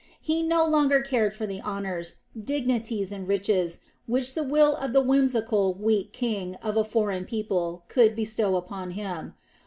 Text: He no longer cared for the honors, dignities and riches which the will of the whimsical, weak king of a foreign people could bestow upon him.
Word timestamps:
He 0.19 0.41
no 0.41 0.65
longer 0.65 0.99
cared 0.99 1.31
for 1.31 1.45
the 1.45 1.61
honors, 1.61 2.21
dignities 2.35 3.11
and 3.11 3.27
riches 3.27 3.81
which 4.07 4.33
the 4.33 4.41
will 4.41 4.75
of 4.77 4.93
the 4.93 4.99
whimsical, 4.99 5.75
weak 5.75 6.11
king 6.11 6.55
of 6.55 6.75
a 6.75 6.83
foreign 6.83 7.25
people 7.25 7.83
could 7.87 8.15
bestow 8.15 8.55
upon 8.55 8.89
him. 8.97 9.35